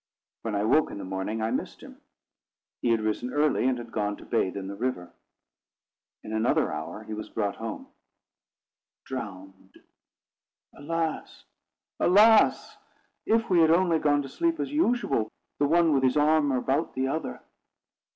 [0.41, 2.01] When I woke in the morning, I missed him.
[2.81, 5.13] He had risen early, and had gone to bathe in the river.
[6.23, 7.85] In another hour, he was brought home
[9.05, 9.79] drowned.
[10.73, 11.45] Alas!
[11.99, 12.77] alas!
[13.27, 16.95] if we had only gone to sleep as usual, the one with his arm about
[16.95, 17.41] the other!